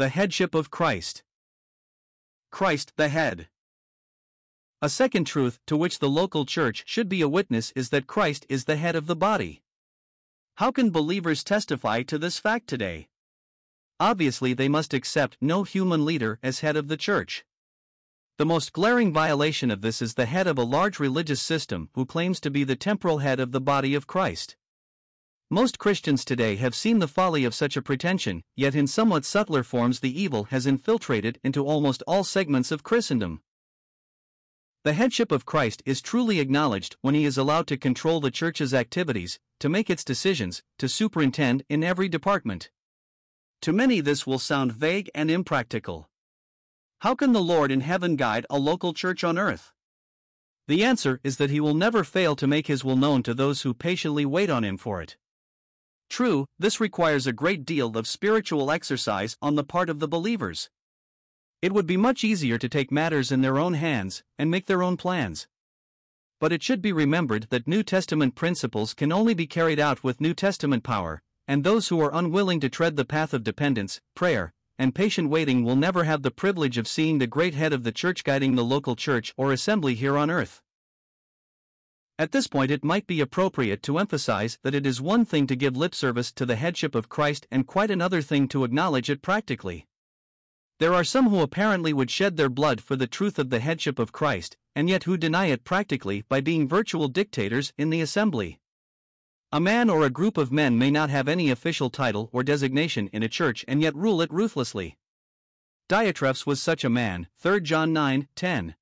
The 0.00 0.08
headship 0.08 0.54
of 0.54 0.70
Christ. 0.70 1.24
Christ 2.50 2.94
the 2.96 3.10
head. 3.10 3.50
A 4.80 4.88
second 4.88 5.26
truth 5.26 5.60
to 5.66 5.76
which 5.76 5.98
the 5.98 6.08
local 6.08 6.46
church 6.46 6.84
should 6.86 7.06
be 7.06 7.20
a 7.20 7.28
witness 7.28 7.70
is 7.76 7.90
that 7.90 8.06
Christ 8.06 8.46
is 8.48 8.64
the 8.64 8.76
head 8.76 8.96
of 8.96 9.06
the 9.06 9.14
body. 9.14 9.62
How 10.54 10.70
can 10.70 10.88
believers 10.88 11.44
testify 11.44 12.02
to 12.04 12.16
this 12.16 12.38
fact 12.38 12.66
today? 12.66 13.08
Obviously, 14.00 14.54
they 14.54 14.70
must 14.70 14.94
accept 14.94 15.36
no 15.38 15.64
human 15.64 16.06
leader 16.06 16.38
as 16.42 16.60
head 16.60 16.76
of 16.76 16.88
the 16.88 16.96
church. 16.96 17.44
The 18.38 18.46
most 18.46 18.72
glaring 18.72 19.12
violation 19.12 19.70
of 19.70 19.82
this 19.82 20.00
is 20.00 20.14
the 20.14 20.24
head 20.24 20.46
of 20.46 20.56
a 20.56 20.62
large 20.62 20.98
religious 20.98 21.42
system 21.42 21.90
who 21.92 22.06
claims 22.06 22.40
to 22.40 22.50
be 22.50 22.64
the 22.64 22.74
temporal 22.74 23.18
head 23.18 23.38
of 23.38 23.52
the 23.52 23.60
body 23.60 23.94
of 23.94 24.06
Christ. 24.06 24.56
Most 25.52 25.80
Christians 25.80 26.24
today 26.24 26.54
have 26.56 26.76
seen 26.76 27.00
the 27.00 27.08
folly 27.08 27.42
of 27.42 27.56
such 27.56 27.76
a 27.76 27.82
pretension, 27.82 28.44
yet 28.54 28.76
in 28.76 28.86
somewhat 28.86 29.24
subtler 29.24 29.64
forms 29.64 29.98
the 29.98 30.22
evil 30.22 30.44
has 30.44 30.64
infiltrated 30.64 31.40
into 31.42 31.66
almost 31.66 32.04
all 32.06 32.22
segments 32.22 32.70
of 32.70 32.84
Christendom. 32.84 33.42
The 34.84 34.92
headship 34.92 35.32
of 35.32 35.44
Christ 35.44 35.82
is 35.84 36.00
truly 36.00 36.38
acknowledged 36.38 36.96
when 37.00 37.16
he 37.16 37.24
is 37.24 37.36
allowed 37.36 37.66
to 37.66 37.76
control 37.76 38.20
the 38.20 38.30
church's 38.30 38.72
activities, 38.72 39.40
to 39.58 39.68
make 39.68 39.90
its 39.90 40.04
decisions, 40.04 40.62
to 40.78 40.88
superintend 40.88 41.64
in 41.68 41.82
every 41.82 42.08
department. 42.08 42.70
To 43.62 43.72
many, 43.72 44.00
this 44.00 44.24
will 44.28 44.38
sound 44.38 44.70
vague 44.72 45.10
and 45.16 45.32
impractical. 45.32 46.08
How 47.00 47.16
can 47.16 47.32
the 47.32 47.42
Lord 47.42 47.72
in 47.72 47.80
heaven 47.80 48.14
guide 48.14 48.46
a 48.48 48.56
local 48.56 48.94
church 48.94 49.24
on 49.24 49.36
earth? 49.36 49.72
The 50.68 50.84
answer 50.84 51.18
is 51.24 51.38
that 51.38 51.50
he 51.50 51.58
will 51.58 51.74
never 51.74 52.04
fail 52.04 52.36
to 52.36 52.46
make 52.46 52.68
his 52.68 52.84
will 52.84 52.94
known 52.94 53.24
to 53.24 53.34
those 53.34 53.62
who 53.62 53.74
patiently 53.74 54.24
wait 54.24 54.48
on 54.48 54.62
him 54.62 54.76
for 54.76 55.02
it. 55.02 55.16
True, 56.10 56.46
this 56.58 56.80
requires 56.80 57.26
a 57.26 57.32
great 57.32 57.64
deal 57.64 57.96
of 57.96 58.06
spiritual 58.08 58.70
exercise 58.70 59.36
on 59.40 59.54
the 59.54 59.64
part 59.64 59.88
of 59.88 60.00
the 60.00 60.08
believers. 60.08 60.68
It 61.62 61.72
would 61.72 61.86
be 61.86 61.96
much 61.96 62.24
easier 62.24 62.58
to 62.58 62.68
take 62.68 62.90
matters 62.90 63.30
in 63.30 63.42
their 63.42 63.58
own 63.58 63.74
hands 63.74 64.24
and 64.36 64.50
make 64.50 64.66
their 64.66 64.82
own 64.82 64.96
plans. 64.96 65.46
But 66.40 66.52
it 66.52 66.64
should 66.64 66.82
be 66.82 66.92
remembered 66.92 67.46
that 67.50 67.68
New 67.68 67.84
Testament 67.84 68.34
principles 68.34 68.92
can 68.92 69.12
only 69.12 69.34
be 69.34 69.46
carried 69.46 69.78
out 69.78 70.02
with 70.02 70.20
New 70.20 70.34
Testament 70.34 70.82
power, 70.82 71.22
and 71.46 71.62
those 71.62 71.88
who 71.88 72.00
are 72.00 72.14
unwilling 72.14 72.58
to 72.60 72.68
tread 72.68 72.96
the 72.96 73.04
path 73.04 73.32
of 73.32 73.44
dependence, 73.44 74.00
prayer, 74.16 74.52
and 74.78 74.94
patient 74.94 75.28
waiting 75.28 75.62
will 75.62 75.76
never 75.76 76.04
have 76.04 76.22
the 76.22 76.30
privilege 76.30 76.76
of 76.76 76.88
seeing 76.88 77.18
the 77.18 77.26
great 77.26 77.54
head 77.54 77.72
of 77.72 77.84
the 77.84 77.92
church 77.92 78.24
guiding 78.24 78.56
the 78.56 78.64
local 78.64 78.96
church 78.96 79.32
or 79.36 79.52
assembly 79.52 79.94
here 79.94 80.18
on 80.18 80.30
earth. 80.30 80.60
At 82.20 82.32
this 82.32 82.48
point, 82.48 82.70
it 82.70 82.84
might 82.84 83.06
be 83.06 83.22
appropriate 83.22 83.82
to 83.84 83.96
emphasize 83.96 84.58
that 84.62 84.74
it 84.74 84.84
is 84.84 85.00
one 85.00 85.24
thing 85.24 85.46
to 85.46 85.56
give 85.56 85.74
lip 85.74 85.94
service 85.94 86.30
to 86.32 86.44
the 86.44 86.56
headship 86.56 86.94
of 86.94 87.08
Christ 87.08 87.46
and 87.50 87.66
quite 87.66 87.90
another 87.90 88.20
thing 88.20 88.46
to 88.48 88.62
acknowledge 88.62 89.08
it 89.08 89.22
practically. 89.22 89.86
There 90.80 90.92
are 90.92 91.02
some 91.02 91.30
who 91.30 91.40
apparently 91.40 91.94
would 91.94 92.10
shed 92.10 92.36
their 92.36 92.50
blood 92.50 92.82
for 92.82 92.94
the 92.94 93.06
truth 93.06 93.38
of 93.38 93.48
the 93.48 93.60
headship 93.60 93.98
of 93.98 94.12
Christ, 94.12 94.58
and 94.76 94.86
yet 94.86 95.04
who 95.04 95.16
deny 95.16 95.46
it 95.46 95.64
practically 95.64 96.20
by 96.28 96.42
being 96.42 96.68
virtual 96.68 97.08
dictators 97.08 97.72
in 97.78 97.88
the 97.88 98.02
assembly. 98.02 98.60
A 99.50 99.58
man 99.58 99.88
or 99.88 100.04
a 100.04 100.10
group 100.10 100.36
of 100.36 100.52
men 100.52 100.76
may 100.76 100.90
not 100.90 101.08
have 101.08 101.26
any 101.26 101.50
official 101.50 101.88
title 101.88 102.28
or 102.34 102.42
designation 102.42 103.08
in 103.14 103.22
a 103.22 103.30
church 103.30 103.64
and 103.66 103.80
yet 103.80 103.96
rule 103.96 104.20
it 104.20 104.30
ruthlessly. 104.30 104.98
Diotrephes 105.88 106.44
was 106.44 106.60
such 106.60 106.84
a 106.84 106.90
man, 106.90 107.28
3 107.38 107.62
John 107.62 107.94
9 107.94 108.28
10. 108.34 108.74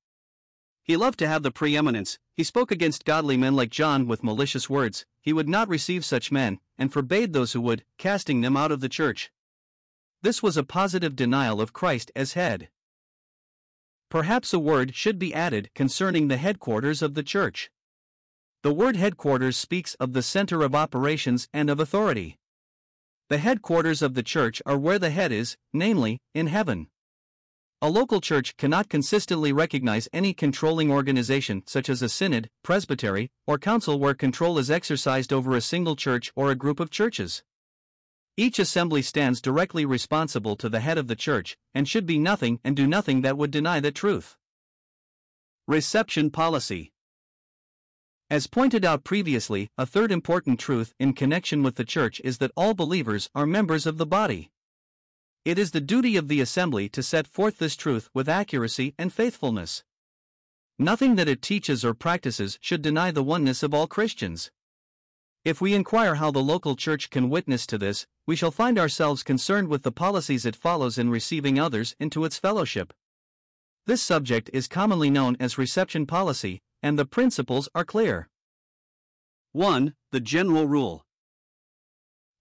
He 0.89 0.97
loved 0.97 1.19
to 1.19 1.27
have 1.27 1.43
the 1.43 1.51
preeminence, 1.51 2.17
he 2.33 2.43
spoke 2.43 2.71
against 2.71 3.05
godly 3.05 3.37
men 3.37 3.55
like 3.55 3.69
John 3.69 4.07
with 4.07 4.23
malicious 4.23 4.71
words, 4.71 5.05
he 5.21 5.31
would 5.31 5.47
not 5.47 5.69
receive 5.69 6.03
such 6.03 6.31
men, 6.31 6.59
and 6.79 6.91
forbade 6.91 7.31
those 7.31 7.53
who 7.53 7.61
would, 7.61 7.85
casting 7.99 8.41
them 8.41 8.57
out 8.57 8.71
of 8.71 8.79
the 8.79 8.89
church. 8.89 9.29
This 10.23 10.41
was 10.41 10.57
a 10.57 10.63
positive 10.63 11.15
denial 11.15 11.61
of 11.61 11.73
Christ 11.73 12.11
as 12.15 12.33
head. 12.33 12.69
Perhaps 14.09 14.51
a 14.51 14.57
word 14.57 14.95
should 14.95 15.19
be 15.19 15.31
added 15.31 15.69
concerning 15.75 16.27
the 16.27 16.37
headquarters 16.37 17.03
of 17.03 17.13
the 17.13 17.21
church. 17.21 17.69
The 18.63 18.73
word 18.73 18.95
headquarters 18.95 19.57
speaks 19.57 19.93
of 19.99 20.13
the 20.13 20.23
center 20.23 20.63
of 20.63 20.73
operations 20.73 21.47
and 21.53 21.69
of 21.69 21.79
authority. 21.79 22.39
The 23.27 23.37
headquarters 23.37 24.01
of 24.01 24.15
the 24.15 24.23
church 24.23 24.59
are 24.65 24.79
where 24.79 24.97
the 24.97 25.11
head 25.11 25.31
is, 25.31 25.55
namely, 25.71 26.17
in 26.33 26.47
heaven. 26.47 26.87
A 27.81 27.89
local 27.89 28.19
church 28.19 28.57
cannot 28.57 28.89
consistently 28.89 29.53
recognize 29.53 30.09
any 30.11 30.33
controlling 30.33 30.91
organization 30.91 31.63
such 31.65 31.87
as 31.87 32.01
a 32.01 32.09
synod, 32.09 32.49
presbytery, 32.61 33.31
or 33.47 33.57
council 33.57 33.97
where 33.97 34.13
control 34.13 34.57
is 34.57 34.69
exercised 34.69 35.31
over 35.31 35.55
a 35.55 35.61
single 35.61 35.95
church 35.95 36.29
or 36.35 36.51
a 36.51 36.55
group 36.55 36.81
of 36.81 36.89
churches. 36.89 37.41
Each 38.35 38.59
assembly 38.59 39.01
stands 39.01 39.39
directly 39.39 39.85
responsible 39.85 40.57
to 40.57 40.67
the 40.67 40.81
head 40.81 40.97
of 40.97 41.07
the 41.07 41.15
church 41.15 41.57
and 41.73 41.87
should 41.87 42.05
be 42.05 42.19
nothing 42.19 42.59
and 42.65 42.75
do 42.75 42.85
nothing 42.85 43.21
that 43.21 43.37
would 43.37 43.51
deny 43.51 43.79
the 43.79 43.91
truth. 43.91 44.35
Reception 45.65 46.31
Policy 46.31 46.91
as 48.31 48.45
pointed 48.45 48.85
out 48.85 49.03
previously, 49.03 49.71
a 49.75 49.87
third 49.87 50.11
important 50.11 50.59
truth 50.59 50.93
in 50.99 51.13
connection 51.13 51.63
with 51.63 51.75
the 51.75 51.83
church 51.83 52.21
is 52.23 52.37
that 52.37 52.51
all 52.55 52.75
believers 52.75 53.27
are 53.33 53.47
members 53.47 53.87
of 53.87 53.97
the 53.97 54.05
body. 54.05 54.51
It 55.49 55.57
is 55.57 55.71
the 55.71 55.81
duty 55.81 56.15
of 56.15 56.27
the 56.27 56.41
assembly 56.41 56.89
to 56.89 57.01
set 57.01 57.25
forth 57.25 57.57
this 57.57 57.75
truth 57.75 58.07
with 58.13 58.29
accuracy 58.29 58.93
and 58.99 59.11
faithfulness. 59.11 59.83
Nothing 60.77 61.15
that 61.15 61.27
it 61.27 61.41
teaches 61.41 61.83
or 61.83 61.95
practices 61.95 62.59
should 62.61 62.83
deny 62.83 63.09
the 63.09 63.23
oneness 63.23 63.63
of 63.63 63.73
all 63.73 63.87
Christians. 63.87 64.51
If 65.43 65.59
we 65.59 65.73
inquire 65.73 66.13
how 66.21 66.29
the 66.29 66.43
local 66.43 66.75
church 66.75 67.09
can 67.09 67.31
witness 67.31 67.65
to 67.65 67.79
this, 67.79 68.05
we 68.27 68.35
shall 68.35 68.51
find 68.51 68.77
ourselves 68.77 69.23
concerned 69.23 69.69
with 69.69 69.81
the 69.81 69.91
policies 69.91 70.45
it 70.45 70.55
follows 70.55 70.99
in 70.99 71.09
receiving 71.09 71.57
others 71.57 71.95
into 71.99 72.25
its 72.25 72.37
fellowship. 72.37 72.93
This 73.87 74.03
subject 74.03 74.51
is 74.53 74.67
commonly 74.67 75.09
known 75.09 75.35
as 75.39 75.57
reception 75.57 76.05
policy, 76.05 76.61
and 76.83 76.99
the 76.99 77.05
principles 77.05 77.67
are 77.73 77.83
clear. 77.83 78.29
1. 79.53 79.95
The 80.11 80.19
General 80.19 80.67
Rule 80.67 81.07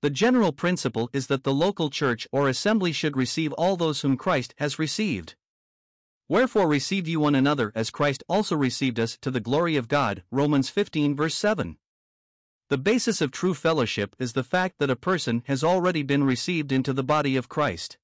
The 0.00 0.10
general 0.10 0.52
principle 0.52 1.10
is 1.12 1.26
that 1.26 1.42
the 1.42 1.52
local 1.52 1.90
church 1.90 2.28
or 2.30 2.48
assembly 2.48 2.92
should 2.92 3.16
receive 3.16 3.52
all 3.54 3.76
those 3.76 4.02
whom 4.02 4.16
Christ 4.16 4.54
has 4.58 4.78
received. 4.78 5.34
Wherefore 6.28 6.68
receive 6.68 7.08
ye 7.08 7.16
one 7.16 7.34
another 7.34 7.72
as 7.74 7.90
Christ 7.90 8.22
also 8.28 8.54
received 8.54 9.00
us 9.00 9.18
to 9.22 9.30
the 9.30 9.40
glory 9.40 9.76
of 9.76 9.88
God. 9.88 10.22
Romans 10.30 10.70
15 10.70 11.16
verse 11.16 11.34
7. 11.34 11.78
The 12.68 12.78
basis 12.78 13.20
of 13.20 13.32
true 13.32 13.54
fellowship 13.54 14.14
is 14.20 14.34
the 14.34 14.44
fact 14.44 14.78
that 14.78 14.90
a 14.90 14.94
person 14.94 15.42
has 15.46 15.64
already 15.64 16.02
been 16.02 16.22
received 16.22 16.70
into 16.70 16.92
the 16.92 17.02
body 17.02 17.34
of 17.34 17.48
Christ. 17.48 17.98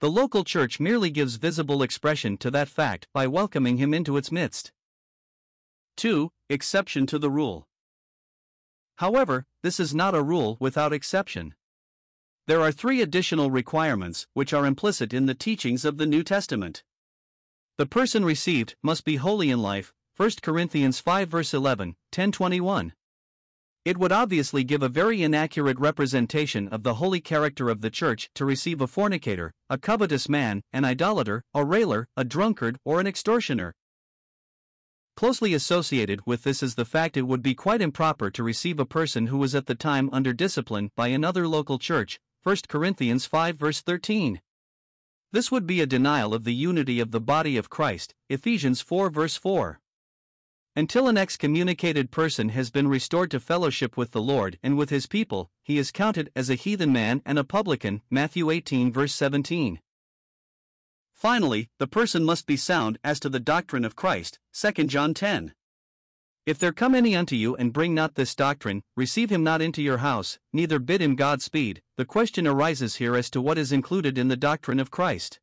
The 0.00 0.10
local 0.10 0.44
church 0.44 0.80
merely 0.80 1.10
gives 1.10 1.36
visible 1.36 1.82
expression 1.82 2.36
to 2.38 2.50
that 2.50 2.68
fact 2.68 3.06
by 3.12 3.26
welcoming 3.26 3.76
him 3.76 3.94
into 3.94 4.16
its 4.16 4.32
midst. 4.32 4.72
2. 5.98 6.32
Exception 6.48 7.06
to 7.06 7.18
the 7.18 7.30
rule. 7.30 7.68
However, 8.96 9.44
this 9.62 9.78
is 9.78 9.94
not 9.94 10.14
a 10.14 10.22
rule 10.22 10.56
without 10.60 10.92
exception. 10.92 11.54
There 12.46 12.60
are 12.60 12.72
three 12.72 13.02
additional 13.02 13.50
requirements 13.50 14.26
which 14.32 14.52
are 14.52 14.66
implicit 14.66 15.12
in 15.12 15.26
the 15.26 15.34
teachings 15.34 15.84
of 15.84 15.98
the 15.98 16.06
New 16.06 16.22
Testament. 16.22 16.82
The 17.76 17.86
person 17.86 18.24
received 18.24 18.76
must 18.82 19.04
be 19.04 19.16
holy 19.16 19.50
in 19.50 19.60
life, 19.60 19.92
1 20.16 20.30
Corinthians 20.40 20.98
5 21.00 21.28
verse 21.28 21.52
11, 21.52 21.88
1021. 21.88 22.94
It 23.84 23.98
would 23.98 24.12
obviously 24.12 24.64
give 24.64 24.82
a 24.82 24.88
very 24.88 25.22
inaccurate 25.22 25.78
representation 25.78 26.66
of 26.68 26.82
the 26.82 26.94
holy 26.94 27.20
character 27.20 27.68
of 27.68 27.82
the 27.82 27.90
church 27.90 28.30
to 28.34 28.44
receive 28.44 28.80
a 28.80 28.86
fornicator, 28.86 29.52
a 29.68 29.76
covetous 29.76 30.28
man, 30.28 30.62
an 30.72 30.84
idolater, 30.84 31.42
a 31.52 31.64
railer, 31.64 32.08
a 32.16 32.24
drunkard, 32.24 32.78
or 32.84 32.98
an 32.98 33.06
extortioner, 33.06 33.74
Closely 35.16 35.54
associated 35.54 36.20
with 36.26 36.42
this 36.42 36.62
is 36.62 36.74
the 36.74 36.84
fact 36.84 37.16
it 37.16 37.22
would 37.22 37.42
be 37.42 37.54
quite 37.54 37.80
improper 37.80 38.30
to 38.30 38.42
receive 38.42 38.78
a 38.78 38.84
person 38.84 39.28
who 39.28 39.38
was 39.38 39.54
at 39.54 39.64
the 39.64 39.74
time 39.74 40.10
under 40.12 40.34
discipline 40.34 40.90
by 40.94 41.08
another 41.08 41.48
local 41.48 41.78
church, 41.78 42.20
1 42.42 42.56
Corinthians 42.68 43.24
5 43.24 43.56
verse 43.56 43.80
13. 43.80 44.42
This 45.32 45.50
would 45.50 45.66
be 45.66 45.80
a 45.80 45.86
denial 45.86 46.34
of 46.34 46.44
the 46.44 46.52
unity 46.52 47.00
of 47.00 47.12
the 47.12 47.20
body 47.20 47.56
of 47.56 47.70
Christ, 47.70 48.14
Ephesians 48.28 48.82
4 48.82 49.08
verse 49.08 49.36
4. 49.36 49.80
Until 50.76 51.08
an 51.08 51.16
excommunicated 51.16 52.10
person 52.10 52.50
has 52.50 52.70
been 52.70 52.86
restored 52.86 53.30
to 53.30 53.40
fellowship 53.40 53.96
with 53.96 54.10
the 54.10 54.20
Lord 54.20 54.58
and 54.62 54.76
with 54.76 54.90
his 54.90 55.06
people, 55.06 55.50
he 55.62 55.78
is 55.78 55.90
counted 55.90 56.30
as 56.36 56.50
a 56.50 56.56
heathen 56.56 56.92
man 56.92 57.22
and 57.24 57.38
a 57.38 57.44
publican, 57.44 58.02
Matthew 58.10 58.50
18 58.50 58.92
verse 58.92 59.14
17. 59.14 59.80
Finally, 61.16 61.70
the 61.78 61.86
person 61.86 62.22
must 62.22 62.46
be 62.46 62.58
sound 62.58 62.98
as 63.02 63.18
to 63.18 63.30
the 63.30 63.40
doctrine 63.40 63.86
of 63.86 63.96
Christ. 63.96 64.38
2 64.52 64.84
John 64.84 65.14
10. 65.14 65.54
If 66.44 66.58
there 66.58 66.72
come 66.72 66.94
any 66.94 67.16
unto 67.16 67.34
you 67.34 67.56
and 67.56 67.72
bring 67.72 67.94
not 67.94 68.16
this 68.16 68.34
doctrine, 68.34 68.82
receive 68.96 69.30
him 69.30 69.42
not 69.42 69.62
into 69.62 69.80
your 69.80 69.98
house, 69.98 70.38
neither 70.52 70.78
bid 70.78 71.00
him 71.00 71.16
Godspeed. 71.16 71.80
The 71.96 72.04
question 72.04 72.46
arises 72.46 72.96
here 72.96 73.16
as 73.16 73.30
to 73.30 73.40
what 73.40 73.56
is 73.56 73.72
included 73.72 74.18
in 74.18 74.28
the 74.28 74.36
doctrine 74.36 74.78
of 74.78 74.90
Christ. 74.90 75.40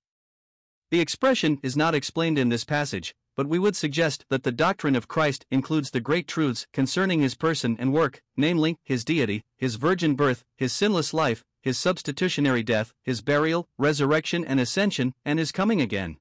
The 0.91 1.01
expression 1.01 1.59
is 1.63 1.75
not 1.75 1.95
explained 1.95 2.37
in 2.37 2.49
this 2.49 2.63
passage, 2.63 3.15
but 3.35 3.47
we 3.47 3.57
would 3.57 3.75
suggest 3.75 4.25
that 4.29 4.43
the 4.43 4.51
doctrine 4.51 4.95
of 4.95 5.07
Christ 5.07 5.43
includes 5.49 5.89
the 5.89 5.99
great 5.99 6.27
truths 6.27 6.67
concerning 6.71 7.21
his 7.21 7.33
person 7.33 7.75
and 7.79 7.91
work, 7.91 8.21
namely, 8.37 8.77
his 8.83 9.03
deity, 9.03 9.43
his 9.57 9.75
virgin 9.75 10.13
birth, 10.13 10.43
his 10.55 10.71
sinless 10.71 11.15
life, 11.15 11.43
his 11.63 11.79
substitutionary 11.79 12.61
death, 12.61 12.93
his 13.03 13.21
burial, 13.21 13.69
resurrection, 13.77 14.43
and 14.43 14.59
ascension, 14.59 15.13
and 15.23 15.39
his 15.39 15.53
coming 15.53 15.79
again. 15.79 16.17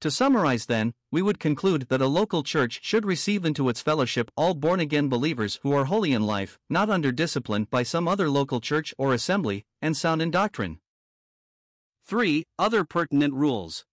To 0.00 0.10
summarize, 0.10 0.66
then, 0.66 0.92
we 1.12 1.22
would 1.22 1.38
conclude 1.38 1.86
that 1.88 2.02
a 2.02 2.06
local 2.06 2.42
church 2.42 2.80
should 2.82 3.06
receive 3.06 3.44
into 3.44 3.68
its 3.68 3.80
fellowship 3.80 4.30
all 4.36 4.54
born 4.54 4.80
again 4.80 5.08
believers 5.08 5.60
who 5.62 5.72
are 5.72 5.84
holy 5.84 6.12
in 6.12 6.22
life, 6.22 6.58
not 6.68 6.90
under 6.90 7.12
discipline 7.12 7.68
by 7.70 7.84
some 7.84 8.08
other 8.08 8.28
local 8.28 8.60
church 8.60 8.92
or 8.98 9.14
assembly, 9.14 9.64
and 9.80 9.96
sound 9.96 10.20
in 10.20 10.32
doctrine. 10.32 10.80
3. 12.06 12.44
Other 12.58 12.84
pertinent 12.84 13.34
rules. 13.34 13.86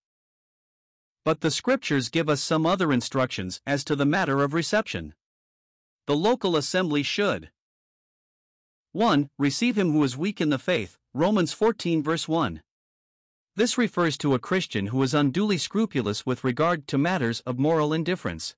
But 1.24 1.42
the 1.42 1.52
scriptures 1.52 2.10
give 2.10 2.30
us 2.30 2.42
some 2.42 2.66
other 2.66 2.92
instructions 2.92 3.62
as 3.66 3.86
to 3.86 3.96
the 3.96 4.06
matter 4.06 4.44
of 4.44 4.56
reception. 4.56 5.14
The 6.08 6.16
local 6.16 6.58
assembly 6.58 7.04
should 7.04 7.52
1. 8.94 9.28
Receive 9.40 9.76
him 9.76 9.92
who 9.92 10.04
is 10.04 10.16
weak 10.16 10.40
in 10.40 10.52
the 10.52 10.60
faith, 10.60 11.00
Romans 11.16 11.52
14 11.52 12.04
verse 12.04 12.28
1. 12.28 12.62
This 13.56 13.76
refers 13.76 14.20
to 14.20 14.36
a 14.36 14.40
Christian 14.40 14.88
who 14.88 15.02
is 15.02 15.16
unduly 15.16 15.58
scrupulous 15.58 16.28
with 16.28 16.44
regard 16.44 16.88
to 16.90 17.00
matters 17.00 17.40
of 17.40 17.58
moral 17.58 17.92
indifference. 17.92 18.56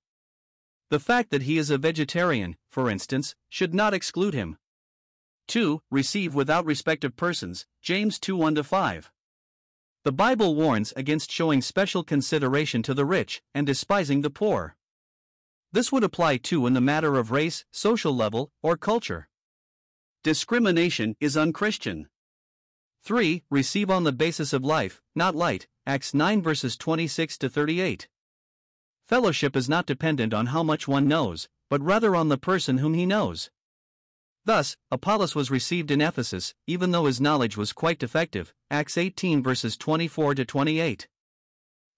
The 0.89 0.99
fact 0.99 1.29
that 1.29 1.43
he 1.43 1.57
is 1.57 1.69
a 1.69 1.77
vegetarian, 1.77 2.57
for 2.69 2.89
instance, 2.89 3.33
should 3.47 3.73
not 3.73 3.93
exclude 3.93 4.33
him. 4.33 4.57
2. 5.47 5.81
Receive 5.89 6.35
without 6.35 6.65
respect 6.65 7.05
of 7.05 7.15
persons, 7.15 7.65
James 7.81 8.19
2 8.19 8.35
1 8.35 8.61
5. 8.61 9.11
The 10.03 10.11
Bible 10.11 10.53
warns 10.53 10.91
against 10.97 11.31
showing 11.31 11.61
special 11.61 12.03
consideration 12.03 12.83
to 12.83 12.93
the 12.93 13.05
rich 13.05 13.41
and 13.53 13.65
despising 13.65 14.19
the 14.19 14.29
poor. 14.29 14.75
This 15.71 15.93
would 15.93 16.03
apply 16.03 16.37
too 16.37 16.67
in 16.67 16.73
the 16.73 16.81
matter 16.81 17.15
of 17.15 17.31
race, 17.31 17.63
social 17.71 18.13
level, 18.13 18.51
or 18.61 18.75
culture. 18.75 19.29
Discrimination 20.25 21.15
is 21.19 21.37
unchristian. 21.37 22.09
3. 23.03 23.43
Receive 23.51 23.91
on 23.91 24.05
the 24.05 24.11
basis 24.11 24.53
of 24.53 24.63
life, 24.63 24.99
not 25.13 25.35
light. 25.35 25.67
Acts 25.85 26.15
9 26.15 26.41
verses 26.41 26.75
26 26.75 27.37
to 27.37 27.47
38. 27.47 28.07
Fellowship 29.05 29.55
is 29.55 29.69
not 29.69 29.85
dependent 29.85 30.33
on 30.33 30.47
how 30.47 30.63
much 30.63 30.87
one 30.87 31.07
knows, 31.07 31.47
but 31.69 31.79
rather 31.79 32.15
on 32.15 32.29
the 32.29 32.39
person 32.39 32.79
whom 32.79 32.95
he 32.95 33.05
knows. 33.05 33.51
Thus, 34.45 34.75
Apollos 34.89 35.35
was 35.35 35.51
received 35.51 35.91
in 35.91 36.01
Ephesus, 36.01 36.55
even 36.65 36.89
though 36.89 37.05
his 37.05 37.21
knowledge 37.21 37.55
was 37.55 37.71
quite 37.71 37.99
defective. 37.99 38.51
Acts 38.71 38.97
18 38.97 39.43
verses 39.43 39.77
24 39.77 40.33
to 40.33 40.43
28. 40.43 41.07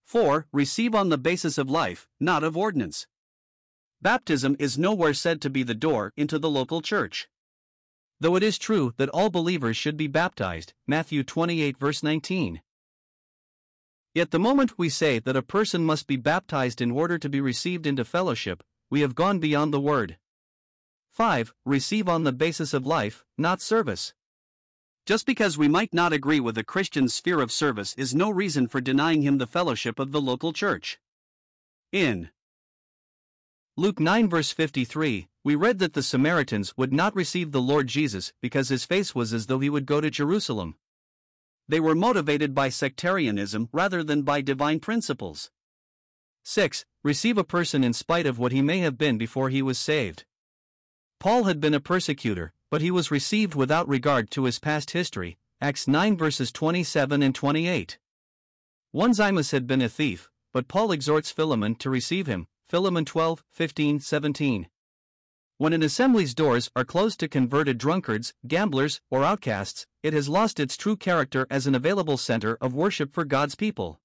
4. 0.03 0.47
Receive 0.51 0.93
on 0.93 1.07
the 1.07 1.17
basis 1.17 1.57
of 1.57 1.69
life, 1.69 2.09
not 2.19 2.43
of 2.43 2.57
ordinance. 2.57 3.07
Baptism 4.01 4.57
is 4.59 4.77
nowhere 4.77 5.13
said 5.13 5.39
to 5.39 5.49
be 5.49 5.63
the 5.63 5.73
door 5.73 6.11
into 6.17 6.37
the 6.37 6.49
local 6.49 6.81
church. 6.81 7.29
Though 8.19 8.35
it 8.35 8.43
is 8.43 8.57
true 8.57 8.93
that 8.97 9.09
all 9.09 9.29
believers 9.29 9.77
should 9.77 9.97
be 9.97 10.07
baptized, 10.07 10.73
Matthew 10.87 11.23
28 11.23 11.77
verse 11.77 12.01
19. 12.01 12.61
Yet 14.15 14.31
the 14.31 14.39
moment 14.39 14.79
we 14.79 14.89
say 14.89 15.19
that 15.19 15.35
a 15.35 15.43
person 15.43 15.85
must 15.85 16.07
be 16.07 16.15
baptized 16.15 16.81
in 16.81 16.89
order 16.89 17.19
to 17.19 17.29
be 17.29 17.39
received 17.39 17.85
into 17.85 18.03
fellowship, 18.03 18.63
we 18.89 19.01
have 19.01 19.13
gone 19.13 19.37
beyond 19.39 19.71
the 19.71 19.79
word. 19.79 20.17
5. 21.11 21.53
Receive 21.65 22.09
on 22.09 22.23
the 22.23 22.31
basis 22.31 22.73
of 22.73 22.87
life, 22.87 23.23
not 23.37 23.61
service. 23.61 24.13
Just 25.05 25.25
because 25.25 25.57
we 25.57 25.67
might 25.67 25.93
not 25.93 26.13
agree 26.13 26.39
with 26.39 26.57
a 26.57 26.63
Christian's 26.63 27.13
sphere 27.13 27.39
of 27.39 27.51
service 27.51 27.93
is 27.95 28.15
no 28.15 28.29
reason 28.29 28.67
for 28.67 28.81
denying 28.81 29.21
him 29.21 29.37
the 29.37 29.47
fellowship 29.47 29.99
of 29.99 30.11
the 30.11 30.19
local 30.19 30.51
church. 30.51 30.99
In 31.91 32.31
Luke 33.79 33.99
9 33.99 34.27
verse 34.27 34.51
53, 34.51 35.27
we 35.43 35.53
read 35.53 35.77
that 35.77 35.93
the 35.93 36.01
Samaritans 36.01 36.75
would 36.77 36.91
not 36.91 37.15
receive 37.15 37.51
the 37.51 37.61
Lord 37.61 37.85
Jesus 37.85 38.33
because 38.41 38.69
his 38.69 38.85
face 38.85 39.13
was 39.13 39.31
as 39.31 39.45
though 39.45 39.59
he 39.59 39.69
would 39.69 39.85
go 39.85 40.01
to 40.01 40.09
Jerusalem. 40.09 40.73
They 41.67 41.79
were 41.79 41.93
motivated 41.93 42.55
by 42.55 42.69
sectarianism 42.69 43.69
rather 43.71 44.03
than 44.03 44.23
by 44.23 44.41
divine 44.41 44.79
principles. 44.79 45.51
6. 46.43 46.85
Receive 47.03 47.37
a 47.37 47.43
person 47.43 47.83
in 47.83 47.93
spite 47.93 48.25
of 48.25 48.39
what 48.39 48.51
he 48.51 48.63
may 48.63 48.79
have 48.79 48.97
been 48.97 49.15
before 49.15 49.49
he 49.49 49.61
was 49.61 49.77
saved. 49.77 50.25
Paul 51.19 51.43
had 51.43 51.59
been 51.59 51.75
a 51.75 51.79
persecutor, 51.79 52.53
but 52.71 52.81
he 52.81 52.89
was 52.89 53.11
received 53.11 53.53
without 53.53 53.87
regard 53.87 54.31
to 54.31 54.45
his 54.45 54.57
past 54.57 54.89
history. 54.89 55.37
Acts 55.61 55.87
9 55.87 56.17
verses 56.17 56.51
27 56.51 57.21
and 57.21 57.35
28. 57.35 57.99
Onesimus 58.95 59.51
had 59.51 59.67
been 59.67 59.83
a 59.83 59.87
thief, 59.87 60.31
but 60.51 60.67
Paul 60.67 60.91
exhorts 60.91 61.29
Philemon 61.29 61.75
to 61.75 61.91
receive 61.91 62.25
him. 62.25 62.47
Philemon 62.69 63.05
12, 63.05 63.45
15, 63.49 64.01
17. 64.01 64.67
When 65.57 65.71
an 65.71 65.81
assembly's 65.81 66.33
doors 66.33 66.69
are 66.75 66.83
closed 66.83 67.17
to 67.21 67.29
converted 67.29 67.77
drunkards, 67.77 68.33
gamblers, 68.45 68.99
or 69.09 69.23
outcasts, 69.23 69.87
it 70.03 70.11
has 70.11 70.27
lost 70.27 70.59
its 70.59 70.75
true 70.75 70.97
character 70.97 71.47
as 71.49 71.65
an 71.65 71.75
available 71.75 72.17
center 72.17 72.57
of 72.59 72.73
worship 72.73 73.13
for 73.13 73.23
God's 73.23 73.55
people. 73.55 74.01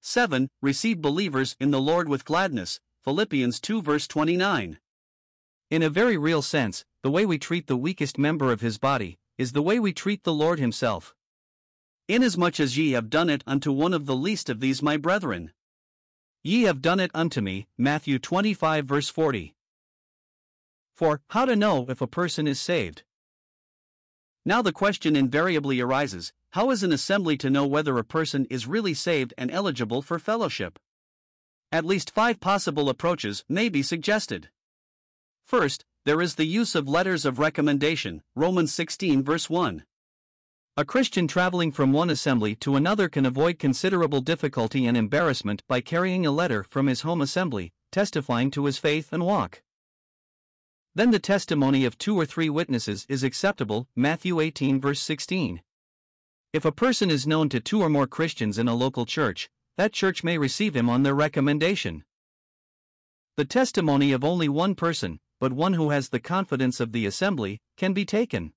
7. 0.00 0.48
Receive 0.60 1.00
believers 1.00 1.54
in 1.60 1.70
the 1.70 1.80
Lord 1.80 2.08
with 2.08 2.24
gladness. 2.24 2.80
Philippians 3.04 3.60
2 3.60 3.80
verse 3.80 4.08
29. 4.08 4.80
In 5.70 5.82
a 5.84 5.88
very 5.88 6.16
real 6.16 6.42
sense, 6.42 6.84
the 7.04 7.12
way 7.12 7.24
we 7.24 7.38
treat 7.38 7.68
the 7.68 7.76
weakest 7.76 8.18
member 8.18 8.50
of 8.50 8.60
his 8.60 8.76
body 8.78 9.20
is 9.38 9.52
the 9.52 9.62
way 9.62 9.78
we 9.78 9.92
treat 9.92 10.24
the 10.24 10.34
Lord 10.34 10.58
himself. 10.58 11.14
Inasmuch 12.08 12.58
as 12.58 12.76
ye 12.76 12.90
have 12.90 13.08
done 13.08 13.30
it 13.30 13.44
unto 13.46 13.70
one 13.70 13.94
of 13.94 14.06
the 14.06 14.16
least 14.16 14.50
of 14.50 14.58
these 14.58 14.82
my 14.82 14.96
brethren. 14.96 15.52
Ye 16.42 16.62
have 16.62 16.80
done 16.80 17.00
it 17.00 17.10
unto 17.14 17.40
me. 17.40 17.66
Matthew 17.76 18.18
25 18.18 18.86
verse 18.86 19.08
40. 19.08 19.54
For, 20.94 21.20
how 21.30 21.44
to 21.44 21.56
know 21.56 21.86
if 21.88 22.00
a 22.00 22.06
person 22.06 22.46
is 22.46 22.60
saved? 22.60 23.02
Now 24.44 24.62
the 24.62 24.72
question 24.72 25.14
invariably 25.14 25.80
arises 25.80 26.32
how 26.52 26.70
is 26.70 26.82
an 26.82 26.92
assembly 26.92 27.36
to 27.38 27.50
know 27.50 27.66
whether 27.66 27.98
a 27.98 28.04
person 28.04 28.46
is 28.48 28.66
really 28.66 28.94
saved 28.94 29.34
and 29.36 29.50
eligible 29.50 30.00
for 30.00 30.18
fellowship? 30.18 30.78
At 31.70 31.84
least 31.84 32.14
five 32.14 32.40
possible 32.40 32.88
approaches 32.88 33.44
may 33.48 33.68
be 33.68 33.82
suggested. 33.82 34.48
First, 35.44 35.84
there 36.06 36.22
is 36.22 36.36
the 36.36 36.46
use 36.46 36.74
of 36.74 36.88
letters 36.88 37.26
of 37.26 37.38
recommendation, 37.38 38.22
Romans 38.34 38.72
16 38.72 39.22
verse 39.22 39.50
1. 39.50 39.84
A 40.78 40.84
Christian 40.84 41.26
traveling 41.26 41.72
from 41.72 41.92
one 41.92 42.08
assembly 42.08 42.54
to 42.60 42.76
another 42.76 43.08
can 43.08 43.26
avoid 43.26 43.58
considerable 43.58 44.20
difficulty 44.20 44.86
and 44.86 44.96
embarrassment 44.96 45.64
by 45.66 45.80
carrying 45.80 46.24
a 46.24 46.30
letter 46.30 46.62
from 46.62 46.86
his 46.86 47.00
home 47.00 47.20
assembly, 47.20 47.72
testifying 47.90 48.48
to 48.52 48.64
his 48.66 48.78
faith 48.78 49.12
and 49.12 49.26
walk. 49.26 49.64
Then 50.94 51.10
the 51.10 51.18
testimony 51.18 51.84
of 51.84 51.98
two 51.98 52.16
or 52.16 52.24
three 52.24 52.48
witnesses 52.48 53.06
is 53.08 53.24
acceptable. 53.24 53.88
Matthew 53.96 54.38
18, 54.38 54.80
verse 54.80 55.00
16. 55.00 55.62
If 56.52 56.64
a 56.64 56.70
person 56.70 57.10
is 57.10 57.26
known 57.26 57.48
to 57.48 57.58
two 57.58 57.82
or 57.82 57.88
more 57.88 58.06
Christians 58.06 58.56
in 58.56 58.68
a 58.68 58.74
local 58.76 59.04
church, 59.04 59.50
that 59.78 59.92
church 59.92 60.22
may 60.22 60.38
receive 60.38 60.76
him 60.76 60.88
on 60.88 61.02
their 61.02 61.12
recommendation. 61.12 62.04
The 63.36 63.44
testimony 63.44 64.12
of 64.12 64.22
only 64.22 64.48
one 64.48 64.76
person, 64.76 65.18
but 65.40 65.52
one 65.52 65.72
who 65.72 65.90
has 65.90 66.10
the 66.10 66.20
confidence 66.20 66.78
of 66.78 66.92
the 66.92 67.04
assembly, 67.04 67.58
can 67.76 67.92
be 67.92 68.04
taken. 68.04 68.52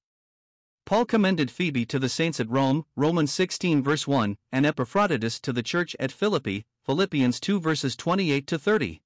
Paul 0.86 1.06
commended 1.06 1.52
Phoebe 1.52 1.86
to 1.86 2.00
the 2.00 2.10
saints 2.10 2.40
at 2.40 2.50
Rome, 2.50 2.86
Romans 2.96 3.32
16 3.32 3.82
verse 3.84 4.08
1, 4.08 4.38
and 4.52 4.66
Epaphroditus 4.66 5.40
to 5.42 5.54
the 5.54 5.64
church 5.64 5.96
at 6.00 6.12
Philippi, 6.12 6.66
Philippians 6.86 7.40
2 7.40 7.60
verses 7.60 7.96
28 7.96 8.48
to 8.48 8.60
30. 8.60 9.02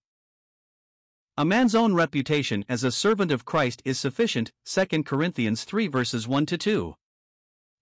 A 1.37 1.43
man's 1.43 1.75
own 1.75 1.93
reputation 1.93 2.63
as 2.69 2.83
a 2.83 2.91
servant 2.91 3.29
of 3.29 3.43
Christ 3.43 3.81
is 3.83 3.99
sufficient, 3.99 4.53
2 4.65 5.03
Corinthians 5.03 5.65
3 5.65 5.87
verses 5.87 6.27
1 6.27 6.45
to 6.45 6.57
2. 6.57 6.95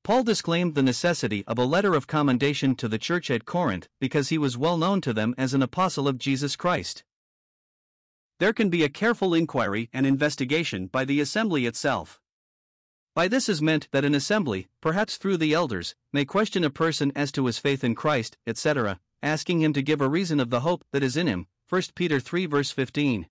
Paul 0.03 0.23
disclaimed 0.23 0.75
the 0.75 0.83
necessity 0.83 1.45
of 1.45 1.57
a 1.57 1.63
letter 1.63 1.93
of 1.93 2.07
commendation 2.07 2.75
to 2.75 2.87
the 2.87 2.97
church 2.97 3.29
at 3.31 3.45
Corinth 3.45 3.87
because 4.01 4.29
he 4.29 4.37
was 4.37 4.57
well 4.57 4.77
known 4.77 4.99
to 5.01 5.13
them 5.13 5.33
as 5.37 5.53
an 5.53 5.61
apostle 5.61 6.07
of 6.07 6.17
Jesus 6.17 6.55
Christ. 6.55 7.03
There 8.39 8.51
can 8.51 8.69
be 8.69 8.83
a 8.83 8.89
careful 8.89 9.33
inquiry 9.33 9.89
and 9.93 10.05
investigation 10.05 10.87
by 10.87 11.05
the 11.05 11.21
assembly 11.21 11.65
itself. 11.65 12.19
By 13.15 13.27
this 13.27 13.47
is 13.47 13.61
meant 13.61 13.89
that 13.91 14.05
an 14.05 14.15
assembly, 14.15 14.67
perhaps 14.81 15.17
through 15.17 15.37
the 15.37 15.53
elders, 15.53 15.93
may 16.11 16.25
question 16.25 16.63
a 16.63 16.71
person 16.71 17.11
as 17.15 17.31
to 17.33 17.45
his 17.45 17.59
faith 17.59 17.83
in 17.83 17.93
Christ, 17.93 18.37
etc., 18.47 18.99
asking 19.21 19.61
him 19.61 19.71
to 19.73 19.83
give 19.83 20.01
a 20.01 20.09
reason 20.09 20.39
of 20.39 20.49
the 20.49 20.61
hope 20.61 20.83
that 20.91 21.03
is 21.03 21.15
in 21.15 21.27
him. 21.27 21.47
1 21.69 21.81
Peter 21.95 22.19
3 22.19 22.47
verse 22.47 22.71
15. 22.71 23.27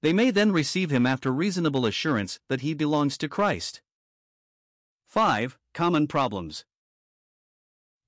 They 0.00 0.12
may 0.12 0.30
then 0.30 0.50
receive 0.50 0.90
him 0.90 1.06
after 1.06 1.30
reasonable 1.30 1.84
assurance 1.84 2.40
that 2.48 2.62
he 2.62 2.72
belongs 2.72 3.18
to 3.18 3.28
Christ. 3.28 3.82
5. 5.06 5.58
Common 5.74 6.06
problems. 6.06 6.64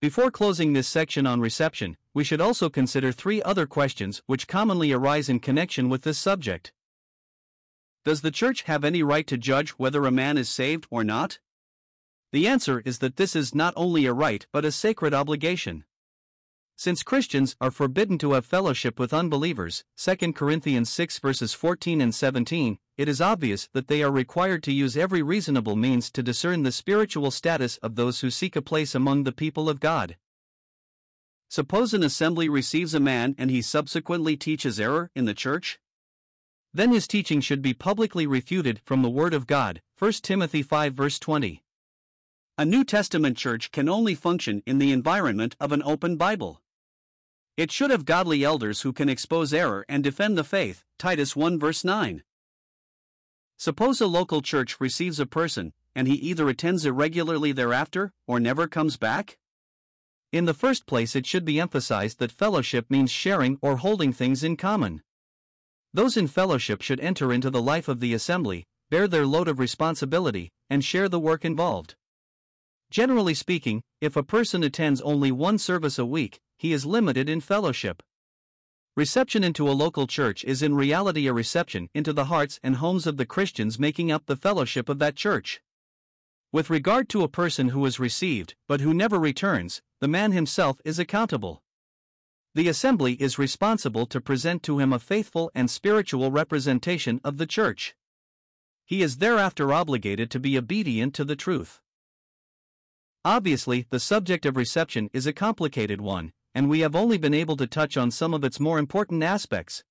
Before 0.01 0.31
closing 0.31 0.73
this 0.73 0.89
section 0.89 1.27
on 1.27 1.41
reception, 1.41 1.97
we 2.15 2.25
should 2.25 2.41
also 2.41 2.71
consider 2.71 3.13
three 3.13 3.43
other 3.43 3.67
questions 3.67 4.23
which 4.27 4.49
commonly 4.49 4.93
arise 4.93 5.29
in 5.29 5.41
connection 5.41 5.89
with 5.89 6.03
this 6.03 6.19
subject. 6.19 6.73
Does 8.09 8.23
the 8.23 8.31
church 8.31 8.63
have 8.63 8.85
any 8.85 9.03
right 9.03 9.27
to 9.27 9.37
judge 9.37 9.73
whether 9.73 10.07
a 10.07 10.11
man 10.11 10.39
is 10.39 10.49
saved 10.49 10.87
or 10.89 11.05
not? 11.05 11.41
The 12.33 12.49
answer 12.49 12.81
is 12.87 13.01
that 13.01 13.17
this 13.17 13.37
is 13.37 13.55
not 13.55 13.75
only 13.77 14.07
a 14.07 14.15
right 14.15 14.47
but 14.51 14.65
a 14.65 14.73
sacred 14.73 15.13
obligation. 15.13 15.85
Since 16.75 17.03
Christians 17.03 17.55
are 17.61 17.71
forbidden 17.71 18.17
to 18.21 18.33
have 18.33 18.47
fellowship 18.47 18.99
with 18.99 19.13
unbelievers, 19.13 19.85
2 19.99 20.33
Corinthians 20.33 20.89
6 20.89 21.19
verses 21.19 21.53
14 21.53 22.01
and 22.01 22.15
17, 22.15 22.79
it 22.97 23.11
is 23.11 23.21
obvious 23.21 23.69
that 23.75 23.89
they 23.89 24.03
are 24.03 24.11
required 24.11 24.63
to 24.63 24.73
use 24.73 24.97
every 24.97 25.21
reasonable 25.21 25.77
means 25.77 26.11
to 26.13 26.23
discern 26.23 26.63
the 26.63 26.73
spiritual 26.73 27.31
status 27.31 27.77
of 27.83 27.97
those 27.97 28.21
who 28.21 28.31
seek 28.31 28.57
a 28.57 28.63
place 28.63 28.95
among 28.95 29.25
the 29.25 29.33
people 29.33 29.69
of 29.69 29.81
God. 29.81 30.17
Suppose 31.51 31.93
an 31.93 32.03
assembly 32.03 32.49
receives 32.49 32.95
a 32.95 33.01
man 33.01 33.35
and 33.37 33.51
he 33.51 33.61
subsequently 33.61 34.35
teaches 34.35 34.81
error 34.81 35.11
in 35.15 35.27
the 35.27 35.35
church? 35.35 35.79
Then 36.75 36.93
his 36.93 37.09
teaching 37.09 37.41
should 37.41 37.63
be 37.63 37.75
publicly 37.75 38.27
refuted 38.27 38.81
from 38.85 39.03
the 39.03 39.11
Word 39.11 39.35
of 39.35 39.47
God. 39.47 39.81
1 39.99 40.13
Timothy 40.23 40.63
5 40.63 40.95
verse 40.95 41.19
20. 41.19 41.63
A 42.59 42.65
New 42.65 42.85
Testament 42.85 43.37
church 43.37 43.71
can 43.71 43.89
only 43.89 44.15
function 44.15 44.63
in 44.67 44.79
the 44.79 44.93
environment 44.93 45.57
of 45.61 45.73
an 45.73 45.83
open 45.85 46.17
Bible. 46.17 46.61
It 47.57 47.73
should 47.73 47.91
have 47.91 48.05
godly 48.05 48.45
elders 48.45 48.83
who 48.83 48.93
can 48.93 49.09
expose 49.09 49.53
error 49.53 49.85
and 49.89 50.05
defend 50.05 50.37
the 50.37 50.45
faith. 50.45 50.85
Titus 50.99 51.35
1 51.35 51.59
verse 51.59 51.85
9. 51.85 52.23
Suppose 53.57 54.01
a 54.01 54.07
local 54.07 54.43
church 54.43 54.81
receives 54.81 55.19
a 55.19 55.27
person, 55.27 55.73
and 55.95 56.07
he 56.07 56.15
either 56.15 56.49
attends 56.49 56.87
irregularly 56.87 57.51
thereafter 57.51 58.13
or 58.27 58.39
never 58.39 58.69
comes 58.69 58.97
back? 58.97 59.39
In 60.31 60.45
the 60.45 60.55
first 60.55 60.87
place, 60.87 61.17
it 61.17 61.27
should 61.27 61.45
be 61.45 61.59
emphasized 61.59 62.19
that 62.19 62.31
fellowship 62.31 62.91
means 62.91 63.11
sharing 63.11 63.59
or 63.63 63.79
holding 63.79 64.13
things 64.13 64.45
in 64.45 64.57
common. 64.57 65.03
Those 65.95 66.17
in 66.17 66.27
fellowship 66.27 66.83
should 66.83 67.01
enter 67.01 67.33
into 67.33 67.51
the 67.51 67.63
life 67.63 67.89
of 67.89 68.01
the 68.01 68.15
assembly, 68.15 68.65
bear 68.91 69.09
their 69.09 69.27
load 69.27 69.49
of 69.49 69.59
responsibility, 69.59 70.51
and 70.69 70.85
share 70.85 71.09
the 71.09 71.21
work 71.21 71.45
involved. 71.45 71.95
Generally 72.91 73.35
speaking, 73.35 73.83
if 74.01 74.17
a 74.17 74.23
person 74.23 74.63
attends 74.63 75.01
only 75.01 75.31
one 75.31 75.59
service 75.59 75.99
a 75.99 76.07
week, 76.07 76.41
he 76.59 76.73
is 76.73 76.87
limited 76.87 77.29
in 77.29 77.41
fellowship. 77.41 78.03
Reception 78.97 79.45
into 79.45 79.69
a 79.69 79.73
local 79.73 80.07
church 80.07 80.43
is 80.45 80.63
in 80.63 80.75
reality 80.75 81.27
a 81.27 81.33
reception 81.33 81.89
into 81.95 82.13
the 82.13 82.25
hearts 82.25 82.59
and 82.63 82.77
homes 82.77 83.07
of 83.07 83.17
the 83.17 83.27
Christians 83.27 83.79
making 83.79 84.11
up 84.11 84.27
the 84.27 84.37
fellowship 84.37 84.89
of 84.89 84.99
that 84.99 85.17
church. 85.17 85.61
With 86.51 86.71
regard 86.71 87.09
to 87.11 87.23
a 87.23 87.29
person 87.29 87.69
who 87.69 87.85
is 87.87 88.01
received, 88.01 88.55
but 88.67 88.81
who 88.81 88.93
never 88.93 89.19
returns, 89.19 89.83
the 90.01 90.09
man 90.09 90.33
himself 90.33 90.81
is 90.85 90.99
accountable. 90.99 91.63
The 92.55 92.69
assembly 92.69 93.15
is 93.15 93.39
responsible 93.39 94.07
to 94.07 94.21
present 94.21 94.63
to 94.65 94.79
him 94.79 94.93
a 94.93 94.99
faithful 94.99 95.51
and 95.55 95.71
spiritual 95.71 96.31
representation 96.31 97.21
of 97.23 97.37
the 97.37 97.47
church. 97.47 97.95
He 98.85 99.03
is 99.03 99.19
thereafter 99.19 99.73
obligated 99.73 100.31
to 100.31 100.41
be 100.41 100.57
obedient 100.57 101.15
to 101.15 101.25
the 101.25 101.37
truth. 101.37 101.81
Obviously, 103.25 103.87
the 103.91 104.01
subject 104.01 104.47
of 104.47 104.57
reception 104.57 105.11
is 105.13 105.27
a 105.27 105.33
complicated 105.33 106.01
one, 106.01 106.33
and 106.55 106.69
we 106.69 106.81
have 106.81 106.97
only 106.97 107.19
been 107.19 107.35
able 107.35 107.57
to 107.59 107.67
touch 107.67 107.97
on 107.97 108.11
some 108.11 108.33
of 108.33 108.45
its 108.45 108.59
more 108.59 108.79
important 108.79 109.23
aspects. 109.23 109.85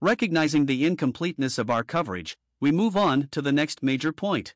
Recognizing 0.00 0.66
the 0.66 0.86
incompleteness 0.86 1.58
of 1.58 1.70
our 1.70 1.82
coverage, 1.82 2.36
we 2.60 2.70
move 2.70 2.96
on 2.96 3.28
to 3.32 3.42
the 3.42 3.52
next 3.52 3.82
major 3.82 4.12
point. 4.12 4.54